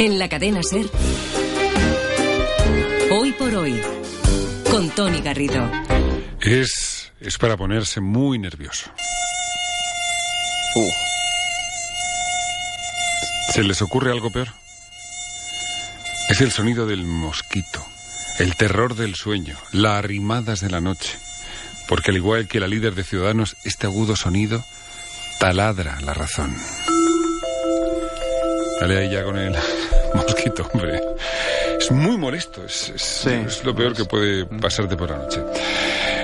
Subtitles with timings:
[0.00, 0.86] En la cadena Ser.
[3.10, 3.78] Hoy por hoy.
[4.70, 5.70] Con Tony Garrido.
[6.40, 8.90] Es, es para ponerse muy nervioso.
[10.74, 10.90] Uh.
[13.52, 14.48] ¿Se les ocurre algo peor?
[16.30, 17.84] Es el sonido del mosquito,
[18.38, 21.18] el terror del sueño, las arrimadas de la noche.
[21.86, 24.64] Porque al igual que la líder de Ciudadanos, este agudo sonido
[25.38, 26.56] taladra la razón.
[28.80, 29.54] Dale ahí ya con el
[30.14, 31.00] mosquito, hombre.
[31.78, 33.30] Es muy molesto, es, es- Sí.
[33.46, 35.40] es lo peor que puede pasarte por la noche.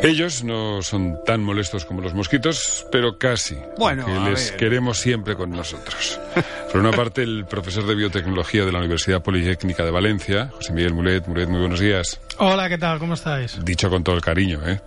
[0.03, 3.57] Ellos no son tan molestos como los mosquitos, pero casi.
[3.79, 4.57] Bueno, que les ver.
[4.59, 6.21] queremos siempre con nosotros.
[6.73, 10.95] Por una parte, el profesor de biotecnología de la Universidad Politécnica de Valencia, José Miguel
[10.95, 11.27] Mulet.
[11.27, 12.21] Mulet, muy buenos días.
[12.39, 12.99] Hola, ¿qué tal?
[12.99, 13.59] ¿Cómo estáis?
[13.65, 14.81] Dicho con todo el cariño, ¿eh?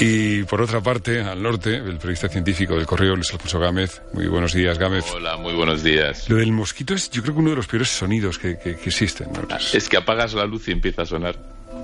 [0.00, 4.02] Y por otra parte, al norte, el periodista científico del Correo, Luis Alfonso Gámez.
[4.12, 5.04] Muy buenos días, Gámez.
[5.12, 6.28] Hola, muy buenos días.
[6.28, 8.88] Lo del mosquito es, yo creo que uno de los peores sonidos que, que- que
[8.90, 9.28] existen.
[9.32, 9.56] ¿no?
[9.72, 11.34] Es que apagas la luz y empieza a sonar.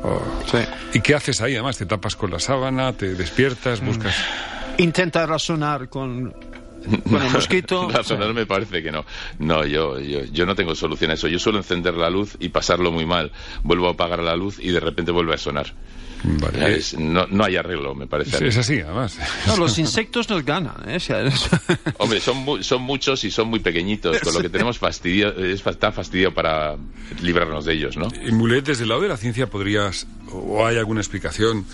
[0.02, 0.20] Oh.
[0.50, 0.58] Sí.
[0.94, 1.54] ¿Y qué haces ahí?
[1.54, 3.16] Además, te tapas con la sábana, te Mm.
[3.16, 4.14] despiertas, buscas.
[4.78, 6.32] Intenta razonar con,
[7.08, 7.88] con el mosquito.
[7.92, 9.04] Razonar me parece que no.
[9.38, 11.28] No, yo, yo, yo no tengo solución a eso.
[11.28, 13.30] Yo suelo encender la luz y pasarlo muy mal.
[13.62, 15.72] Vuelvo a apagar la luz y de repente vuelve a sonar.
[16.22, 16.76] Vale.
[16.76, 18.46] Es- no, no hay arreglo, me parece.
[18.46, 19.18] Es, así, además.
[19.46, 20.88] No, los insectos nos ganan.
[20.88, 20.96] ¿eh?
[20.96, 21.48] O sea, es-
[21.98, 25.62] Hombre, son, mu- son muchos y son muy pequeñitos, con lo que tenemos fastidio, es
[25.62, 26.76] fa- tan fastidio para
[27.22, 28.08] librarnos de ellos, ¿no?
[28.26, 31.64] Y Mulet, desde el lado de la ciencia, ¿podrías, o hay alguna explicación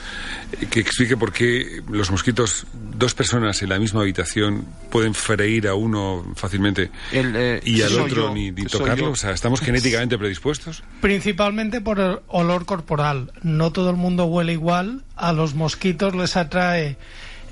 [0.61, 5.69] eh, que explique por qué los mosquitos, dos personas en la misma habitación, pueden freír
[5.69, 9.07] a uno fácilmente El, eh, y al otro yo, ni, ni tocarlo?
[9.07, 9.11] yo.
[9.11, 10.83] O sea, ¿estamos genéticamente predispuestos?
[11.01, 13.33] Principalmente por el olor corporal.
[13.43, 15.03] No todo el mundo huele igual.
[15.17, 16.97] A los mosquitos les atrae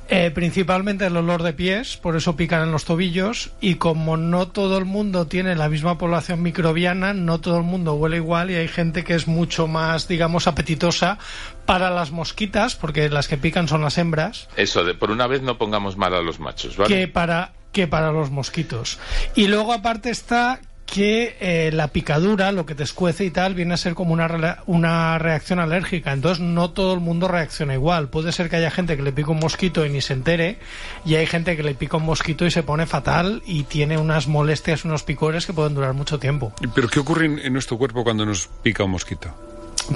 [0.09, 3.53] eh, principalmente el olor de pies, por eso pican en los tobillos.
[3.61, 7.95] Y como no todo el mundo tiene la misma población microbiana, no todo el mundo
[7.95, 11.19] huele igual y hay gente que es mucho más, digamos, apetitosa
[11.65, 14.49] para las mosquitas, porque las que pican son las hembras.
[14.57, 16.95] Eso, de, por una vez no pongamos mal a los machos, ¿vale?
[16.95, 18.99] que para que para los mosquitos.
[19.35, 23.75] Y luego aparte está que eh, la picadura, lo que te escuece y tal, viene
[23.75, 26.13] a ser como una, una reacción alérgica.
[26.13, 28.09] Entonces no todo el mundo reacciona igual.
[28.09, 30.59] Puede ser que haya gente que le pica un mosquito y ni se entere,
[31.05, 34.29] y hay gente que le pica un mosquito y se pone fatal y tiene unas
[34.29, 36.53] molestias, unos picores que pueden durar mucho tiempo.
[36.75, 39.35] ¿Pero qué ocurre en, en nuestro cuerpo cuando nos pica un mosquito?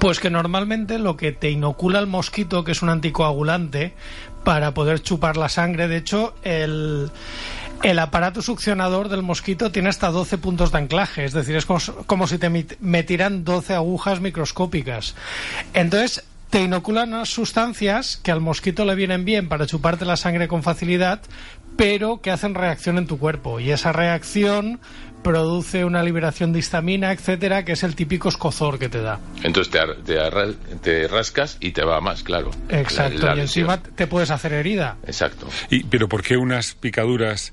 [0.00, 3.94] Pues que normalmente lo que te inocula el mosquito, que es un anticoagulante,
[4.44, 7.10] para poder chupar la sangre, de hecho, el,
[7.82, 11.80] el aparato succionador del mosquito tiene hasta 12 puntos de anclaje, es decir, es como,
[12.06, 12.50] como si te
[12.80, 15.14] metieran 12 agujas microscópicas.
[15.74, 20.48] Entonces, te inoculan unas sustancias que al mosquito le vienen bien para chuparte la sangre
[20.48, 21.20] con facilidad,
[21.76, 23.60] pero que hacen reacción en tu cuerpo.
[23.60, 24.80] Y esa reacción
[25.22, 29.20] produce una liberación de histamina, etcétera, que es el típico escozor que te da.
[29.42, 32.50] Entonces te, ar- te, te rascas y te va más, claro.
[32.70, 34.96] Exacto, La- la y encima te puedes hacer herida.
[35.06, 35.46] Exacto.
[35.70, 37.52] Y, ¿Pero por qué unas picaduras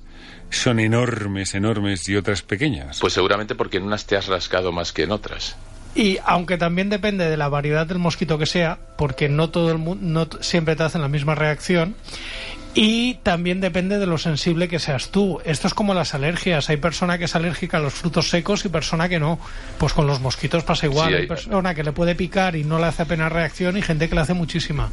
[0.56, 3.00] son enormes, enormes y otras pequeñas?
[3.00, 5.56] Pues seguramente porque en unas te has rascado más que en otras.
[5.96, 9.78] Y aunque también depende de la variedad del mosquito que sea, porque no todo el
[9.78, 11.96] mundo, no siempre te hacen la misma reacción.
[12.78, 15.40] Y también depende de lo sensible que seas tú.
[15.46, 16.70] Esto es como las alergias.
[16.70, 19.40] Hay persona que es alérgica a los frutos secos y persona que no.
[19.78, 21.08] Pues con los mosquitos pasa igual.
[21.08, 21.22] Sí, hay...
[21.22, 24.16] hay- persona que le puede picar y no le hace apenas reacción y gente que
[24.16, 24.90] le hace muchísima.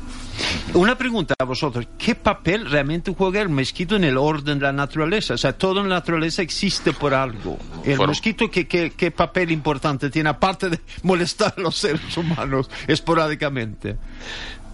[0.74, 1.88] Una pregunta a vosotros.
[1.98, 5.34] ¿Qué papel realmente juega el mosquito en el orden de la naturaleza?
[5.34, 7.58] O sea, toda la naturaleza existe por algo.
[7.84, 12.70] ¿El mosquito qué, qué, qué papel importante tiene, aparte de molestar a los seres humanos
[12.86, 13.96] esporádicamente?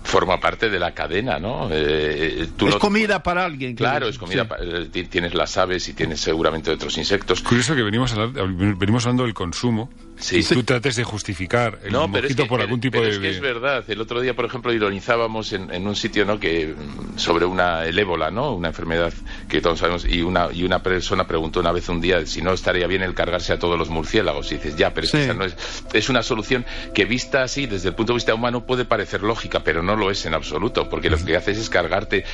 [0.08, 1.68] Forma parte de la cadena, ¿no?
[1.70, 3.74] Eh, tú es no- comida para alguien.
[3.76, 4.44] Claro, es comida.
[4.44, 4.48] decir.
[4.48, 7.42] pa- eh, ti- Tienes las aves y tienes seguramente otros insectos.
[7.42, 10.38] Curioso que venimos, a hablar- venimos hablando del consumo Sí.
[10.38, 13.12] y tú trates de justificar el No, pero es que, por algún tipo pero de...
[13.12, 13.84] es que es verdad.
[13.88, 16.38] El otro día, por ejemplo, ironizábamos en, en un sitio, ¿no?
[16.40, 18.52] Que mm, sobre una el ébola, ¿no?
[18.54, 19.12] Una enfermedad
[19.48, 22.52] que todos sabemos y una y una persona preguntó una vez un día si no
[22.52, 25.24] estaría bien el cargarse a todos los murciélagos y dices ya, pero es que Sí.
[25.24, 25.56] esa no es
[25.92, 26.64] es una solución
[26.94, 30.10] que vista así desde el punto de vista humano puede parecer lógica, pero no lo
[30.10, 32.24] es en absoluto, porque lo que haces es cargarte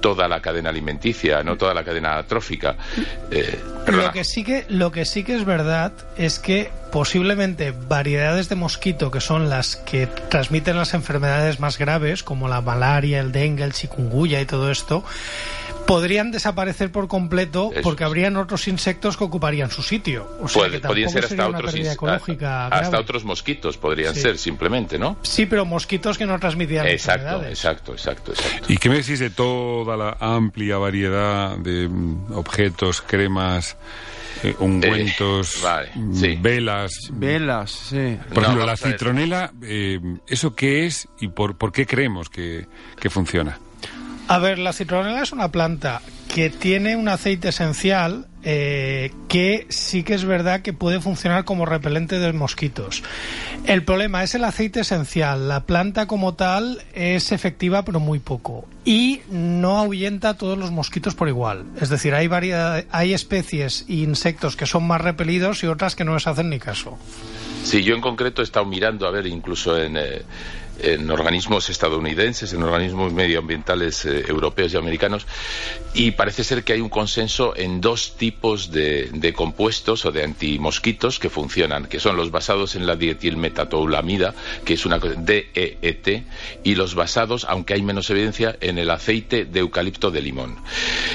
[0.00, 2.76] toda la cadena alimenticia, no toda la cadena trófica.
[3.30, 3.58] Eh.
[3.86, 8.54] Lo que sí que lo que sí que es verdad es que posiblemente variedades de
[8.54, 13.64] mosquito que son las que transmiten las enfermedades más graves como la malaria, el dengue,
[13.64, 15.02] el chikungunya y todo esto
[15.88, 20.30] podrían desaparecer por completo Eso porque habrían otros insectos que ocuparían su sitio.
[20.40, 22.96] O sea Puede- que podrían ser hasta otros ecológica hasta grave.
[22.98, 24.20] otros mosquitos podrían Sí.
[24.20, 25.16] ser simplemente, ¿no?
[25.22, 27.58] Sí, pero mosquitos que no transmitían Exacto, enfermedades.
[27.58, 28.72] exacto, exacto, exacto.
[28.72, 31.90] ¿Y qué me decís de toda la amplia variedad de
[32.30, 33.76] objetos, cremas
[34.44, 36.38] eh, ungüentos, Eh, vale, sí.
[36.40, 36.92] velas.
[37.12, 38.18] Velas, sí.
[38.28, 42.66] Por No, ejemplo, la citronela, eh, ¿eso qué es y por, por qué creemos que,
[43.00, 43.58] que funciona?
[44.28, 46.00] A ver, la citronela es una planta
[46.34, 51.64] que tiene un aceite esencial eh, que sí que es verdad que puede funcionar como
[51.64, 53.04] repelente de mosquitos.
[53.66, 55.46] El problema es el aceite esencial.
[55.46, 60.72] La planta como tal es efectiva pero muy poco y no ahuyenta a todos los
[60.72, 61.66] mosquitos por igual.
[61.80, 66.04] Es decir, hay variedad, hay especies e insectos que son más repelidos y otras que
[66.04, 66.98] no les hacen ni caso.
[67.64, 70.22] Sí, yo en concreto he estado mirando, a ver, incluso en, eh,
[70.80, 75.26] en organismos estadounidenses, en organismos medioambientales eh, europeos y americanos,
[75.94, 80.24] y parece ser que hay un consenso en dos tipos de, de compuestos o de
[80.24, 84.34] antimosquitos que funcionan, que son los basados en la dietilmetatoulamida,
[84.64, 86.24] que es una DEET,
[86.64, 90.56] y los basados, aunque hay menos evidencia, en el aceite de eucalipto de limón.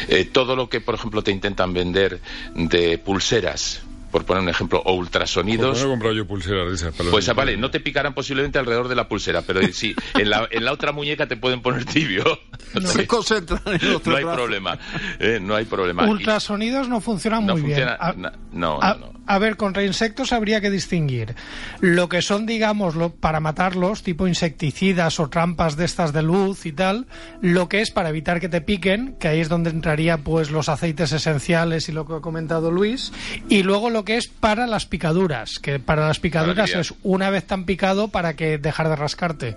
[0.08, 2.20] Eh, todo lo que, por ejemplo, te intentan vender
[2.56, 6.76] de pulseras, por poner un ejemplo, o ultrasonidos, Pues no he comprado yo pulseras de
[6.76, 6.96] esas.
[6.96, 7.36] para pues niños.
[7.36, 10.72] vale, no te picarán posiblemente alrededor de la pulsera, pero sí, en la, en la
[10.74, 12.24] otra muñeca te pueden poner tibio.
[12.86, 14.38] Se concentran en el otro No hay brazo.
[14.38, 14.78] problema,
[15.20, 16.06] eh, no hay problema.
[16.06, 18.22] Y- Ultrasonidos no funcionan No muy funciona- bien.
[18.22, 19.19] na- no, a, no, no.
[19.30, 21.36] A ver, contra insectos habría que distinguir
[21.82, 26.66] lo que son, digamos, lo- para matarlos, tipo insecticidas o trampas de estas de luz
[26.66, 27.06] y tal,
[27.42, 30.68] lo que es para evitar que te piquen, que ahí es donde entraría pues los
[30.68, 33.12] aceites esenciales y lo que ha comentado Luis,
[33.50, 37.46] y luego lo que es para las picaduras, que para las picaduras es una vez
[37.46, 39.56] tan picado para que dejar de rascarte.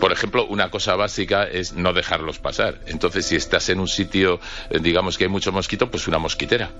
[0.00, 2.80] Por ejemplo, una cosa básica es no dejarlos pasar.
[2.86, 4.38] Entonces, si estás en un sitio,
[4.70, 6.70] eh, digamos que hay mucho mosquito, pues una mosquitera.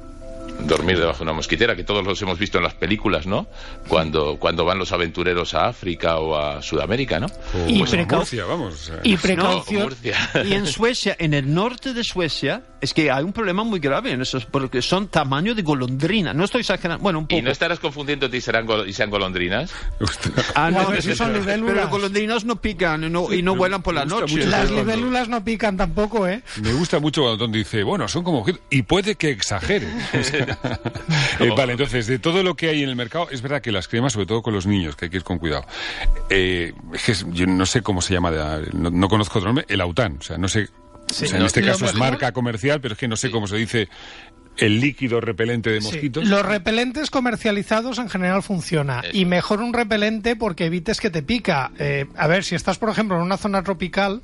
[0.60, 3.46] Dormir debajo de una mosquitera, que todos los hemos visto en las películas, ¿no?
[3.88, 7.26] Cuando, cuando van los aventureros a África o a Sudamérica, ¿no?
[7.26, 8.90] O, Y pues a precau- Murcia, vamos.
[9.04, 9.82] Y No, precaución.
[9.84, 10.16] Murcia.
[10.44, 14.12] Y en Suecia, en el norte de Suecia, es que hay un problema muy grave
[14.12, 16.32] en esos, porque son tamaño de golondrina.
[16.32, 17.38] No estoy exagerando, bueno, un poco.
[17.38, 19.72] ¿Y no estarás confundiendo y serán, gol- y sean golondrinas?
[20.54, 21.72] Ah, no, si son libélulas.
[21.74, 24.46] pero los golondrinas no pican y no, y no vuelan por la noche.
[24.46, 26.42] Las libélulas no pican tampoco, ¿eh?
[26.62, 29.86] Me gusta mucho cuando Tom dice, bueno, son como y puede que exagere.
[30.18, 30.58] O sea,
[31.40, 33.88] eh, vale, entonces, de todo lo que hay en el mercado, es verdad que las
[33.88, 35.64] cremas, sobre todo con los niños, que hay que ir con cuidado.
[36.30, 38.30] Eh, es que yo no sé cómo se llama,
[38.72, 40.68] no, no conozco otro nombre, el Aután, o sea, no sé,
[41.08, 43.46] o sea, en no, este caso es marca comercial, pero es que no sé cómo
[43.46, 43.88] se dice
[44.56, 46.26] el líquido repelente de Sí, mosquitos.
[46.26, 49.10] Los repelentes comercializados en general funciona Eso.
[49.16, 51.72] y mejor un repelente porque evites que te pica.
[51.78, 54.22] Eh, a ver, si estás por ejemplo en una zona tropical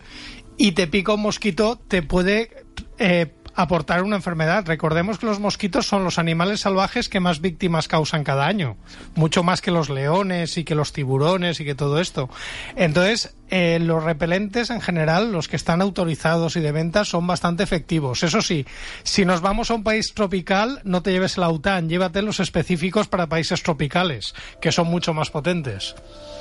[0.57, 2.51] y te pica un mosquito, te puede
[2.99, 4.65] eh, aportar una enfermedad.
[4.67, 8.77] Recordemos que los mosquitos son los animales salvajes que más víctimas causan cada año,
[9.15, 12.31] mucho más que los leones y que los tiburones y que todo esto.
[12.77, 17.63] Entonces, eh, los repelentes en general, los que están autorizados y de venta, son bastante
[17.63, 18.23] efectivos.
[18.23, 18.65] Eso sí,
[19.03, 23.09] si nos vamos a un país tropical, no te lleves el aután, llévate los específicos
[23.09, 25.95] para países tropicales, que son mucho más potentes.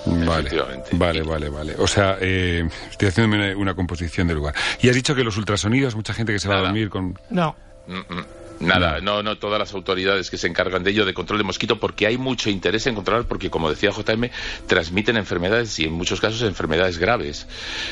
[0.05, 0.51] Vale,
[0.93, 1.75] vale, vale, vale.
[1.79, 4.55] O sea, eh, estoy haciendo una, una composición del lugar.
[4.81, 7.19] Y has dicho que los ultrasonidos, mucha gente que se va a dormir con...
[7.29, 7.57] No.
[7.87, 8.40] Mm, mm.
[8.61, 11.79] Nada, no, no, todas las autoridades que se encargan de ello, de control de mosquito,
[11.79, 14.29] porque hay mucho interés en controlar, porque como decía JM,
[14.67, 17.47] transmiten enfermedades y en muchos casos enfermedades graves.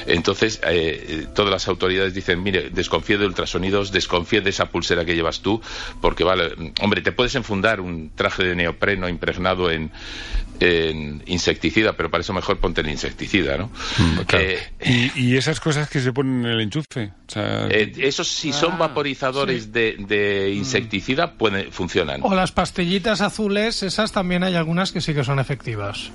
[0.08, 5.06] Entonces, eh, eh, todas las autoridades dicen, mire, desconfíe de ultrasonidos, desconfíe de esa pulsera
[5.06, 5.62] que llevas tú,
[6.02, 9.92] porque vale, mm, hombre, te puedes enfundar un traje de neopreno impregnado en,
[10.60, 13.72] en insecticida, pero para eso mejor ponte el insecticida, ¿no?
[14.28, 14.46] Claro.
[14.46, 17.12] Eh, ¿Y, y esas cosas que se ponen en el enchufe?
[17.28, 22.22] O sea, eh, esos si son Ah, vaporizadores de, de insecticida, pueden, funcionan.
[22.24, 26.12] O las pastillitas azules, esas también hay algunas que sí que son efectivas.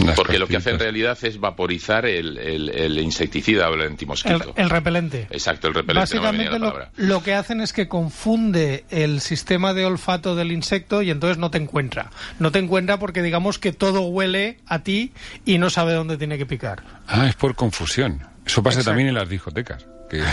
[0.00, 3.80] unas Porque lo que hace en realidad es vaporizar el, el- el insecticida o el
[3.82, 4.52] El, antimosquito.
[4.56, 5.26] el repelente.
[5.30, 6.00] Exacto, el repelente.
[6.00, 11.10] Básicamente lo, lo que hacen es que confunde el sistema de olfato del insecto y
[11.10, 12.10] entonces no te encuentra.
[12.38, 15.12] No te encuentra porque digamos que todo huele a ti
[15.44, 16.82] y no sabe dónde tiene que picar.
[17.08, 18.20] Ah, es por confusión.
[18.46, 18.90] Eso pasa Exacto.
[18.90, 19.84] también en las discotecas.
[20.08, 20.22] Que-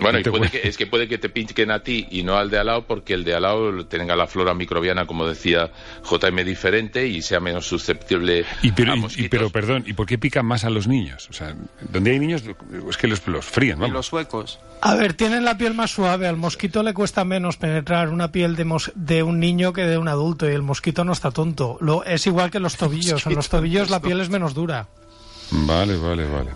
[0.00, 0.60] Bueno, y te puede huele.
[0.62, 2.86] que, es que puede que te pinquen a ti y no al de al lado
[2.86, 5.70] porque el de al lado tenga la flora microbiana, como decía
[6.02, 9.30] JM, diferente y sea menos susceptible Y pero, a y- y- mosquitos.
[9.30, 11.28] pero, perdón, ¿y por qué pican más a los niños?
[11.28, 11.54] O sea,
[11.92, 12.42] donde hay niños
[12.88, 13.90] es que los, los Y vamos.
[13.90, 14.58] los suecos.
[14.80, 16.26] A ver, tienen la piel más suave.
[16.26, 19.98] Al mosquito le cuesta menos penetrar una piel de, mos- de un niño que de
[19.98, 21.76] un adulto y el mosquito no está tonto.
[21.82, 23.26] Lo, es igual que los tobillos.
[23.26, 24.88] En los tobillos la piel es menos dura.
[25.50, 26.50] Vale, vale, vale.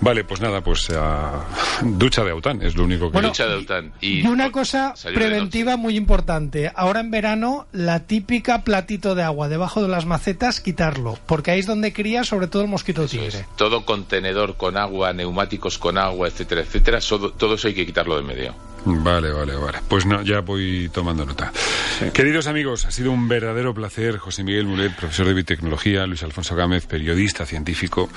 [0.00, 1.44] Vale, pues nada, pues ah,
[1.82, 3.14] ducha de aután es lo único que...
[3.14, 3.92] Bueno, Ducha de aután.
[4.00, 6.70] Y, Y, una cosa preventiva muy importante.
[6.74, 11.18] Ahora en verano, la típica platito de agua debajo de las macetas, quitarlo.
[11.26, 13.28] Porque ahí es donde cría sobre todo el mosquito tigre.
[13.28, 13.44] es.
[13.56, 18.16] Todo contenedor con agua, neumáticos con agua, etcétera, etcétera, todo, todo eso hay que quitarlo
[18.16, 18.54] de medio.
[18.86, 19.78] Vale, vale, vale.
[19.88, 21.52] Pues no, ya voy tomando nota.
[22.12, 24.18] Queridos amigos, ha sido un verdadero placer.
[24.18, 28.08] José Miguel Mulet, profesor de biotecnología, Luis Alfonso Gámez, periodista, científico.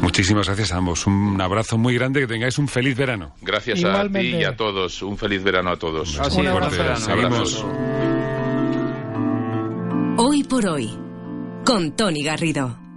[0.00, 1.06] Muchísimas gracias a ambos.
[1.06, 3.34] Un abrazo muy grande, que tengáis un feliz verano.
[3.40, 4.18] Gracias Igualmente.
[4.18, 5.02] a ti y a todos.
[5.02, 6.18] Un feliz verano a todos.
[6.18, 6.76] Así abrazo.
[6.76, 6.96] verano.
[6.96, 7.64] Seguimos.
[10.16, 10.98] Hoy por hoy.
[11.64, 12.89] Con Tony Garrido.